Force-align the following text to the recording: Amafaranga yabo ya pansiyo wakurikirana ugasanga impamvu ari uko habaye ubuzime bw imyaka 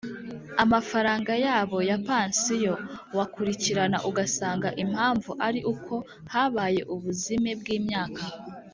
Amafaranga 0.63 1.31
yabo 1.45 1.77
ya 1.89 1.97
pansiyo 2.07 2.73
wakurikirana 3.17 3.97
ugasanga 4.09 4.67
impamvu 4.83 5.31
ari 5.47 5.59
uko 5.73 5.95
habaye 6.33 6.81
ubuzime 6.93 7.51
bw 7.59 7.67
imyaka 7.77 8.23